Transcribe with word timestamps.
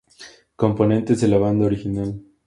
Componentes 0.55 1.21
de 1.21 1.27
la 1.27 1.37
Banda 1.37 1.67
original. 1.67 2.19